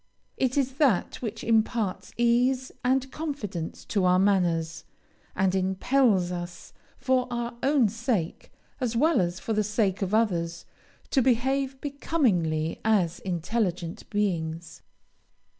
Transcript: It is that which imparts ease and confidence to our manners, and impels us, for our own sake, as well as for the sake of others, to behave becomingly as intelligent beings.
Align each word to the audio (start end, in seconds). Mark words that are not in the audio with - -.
It 0.35 0.57
is 0.57 0.73
that 0.79 1.21
which 1.21 1.43
imparts 1.43 2.11
ease 2.17 2.71
and 2.83 3.11
confidence 3.11 3.85
to 3.85 4.03
our 4.05 4.17
manners, 4.17 4.83
and 5.35 5.53
impels 5.53 6.31
us, 6.31 6.73
for 6.97 7.27
our 7.29 7.53
own 7.61 7.87
sake, 7.87 8.51
as 8.79 8.95
well 8.95 9.21
as 9.21 9.39
for 9.39 9.53
the 9.53 9.63
sake 9.63 10.01
of 10.01 10.15
others, 10.15 10.65
to 11.11 11.21
behave 11.21 11.79
becomingly 11.81 12.81
as 12.83 13.19
intelligent 13.19 14.09
beings. 14.09 14.81